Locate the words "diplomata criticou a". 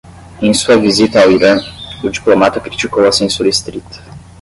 2.09-3.11